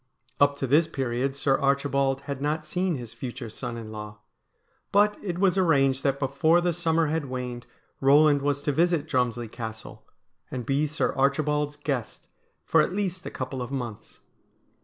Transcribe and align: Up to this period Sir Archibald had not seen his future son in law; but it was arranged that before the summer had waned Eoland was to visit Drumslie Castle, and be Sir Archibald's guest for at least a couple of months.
Up 0.39 0.57
to 0.57 0.65
this 0.65 0.87
period 0.87 1.35
Sir 1.35 1.59
Archibald 1.59 2.21
had 2.21 2.41
not 2.41 2.65
seen 2.65 2.95
his 2.95 3.13
future 3.13 3.51
son 3.51 3.77
in 3.77 3.91
law; 3.91 4.17
but 4.91 5.15
it 5.23 5.37
was 5.37 5.59
arranged 5.59 6.01
that 6.03 6.17
before 6.17 6.59
the 6.59 6.73
summer 6.73 7.05
had 7.05 7.25
waned 7.25 7.67
Eoland 8.01 8.41
was 8.41 8.63
to 8.63 8.71
visit 8.71 9.07
Drumslie 9.07 9.47
Castle, 9.51 10.03
and 10.49 10.65
be 10.65 10.87
Sir 10.87 11.13
Archibald's 11.13 11.75
guest 11.75 12.25
for 12.65 12.81
at 12.81 12.93
least 12.93 13.27
a 13.27 13.29
couple 13.29 13.61
of 13.61 13.69
months. 13.69 14.21